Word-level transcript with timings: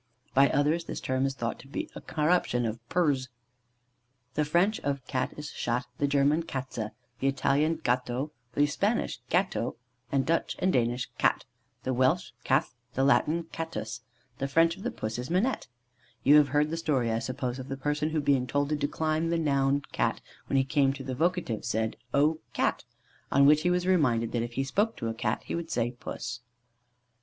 By 0.33 0.49
others 0.49 0.85
this 0.85 0.99
term 0.99 1.27
is 1.27 1.35
thought 1.35 1.59
to 1.59 1.67
be 1.67 1.87
a 1.93 2.01
corruption 2.01 2.65
of 2.65 2.79
Pers. 2.89 3.29
The 4.33 4.43
French 4.43 4.79
of 4.79 5.05
Cat 5.05 5.31
is 5.37 5.51
Chat; 5.51 5.85
the 5.99 6.07
German, 6.07 6.41
Katze; 6.41 6.89
the 7.19 7.27
Italian, 7.27 7.75
Gatto; 7.83 8.31
the 8.53 8.65
Spanish, 8.65 9.19
Gato; 9.29 9.75
the 10.09 10.17
Dutch 10.17 10.55
and 10.57 10.73
Danish, 10.73 11.07
Kat; 11.19 11.45
the 11.83 11.93
Welsh, 11.93 12.31
Cath; 12.43 12.73
the 12.95 13.03
Latin, 13.03 13.43
Catus: 13.53 14.01
the 14.39 14.47
French 14.47 14.75
of 14.75 14.95
Puss 14.97 15.19
is 15.19 15.29
Minette. 15.29 15.67
You 16.23 16.37
have 16.37 16.47
heard 16.47 16.71
the 16.71 16.77
story, 16.77 17.11
I 17.11 17.19
suppose, 17.19 17.59
of 17.59 17.67
the 17.69 17.77
person 17.77 18.09
who 18.09 18.21
being 18.21 18.47
told 18.47 18.69
to 18.69 18.75
decline 18.75 19.29
the 19.29 19.37
noun 19.37 19.81
Cat, 19.91 20.19
when 20.47 20.57
he 20.57 20.63
came 20.63 20.93
to 20.93 21.03
the 21.03 21.13
vocative, 21.13 21.63
said 21.63 21.95
"O 22.11 22.39
Cat!" 22.53 22.85
on 23.31 23.45
which 23.45 23.61
he 23.61 23.69
was 23.69 23.85
reminded 23.85 24.31
that 24.31 24.41
if 24.41 24.53
he 24.53 24.63
spoke 24.63 24.95
to 24.97 25.09
a 25.09 25.13
Cat 25.13 25.43
he 25.43 25.53
would 25.53 25.69
say 25.69 25.91
"Puss." 25.91 26.39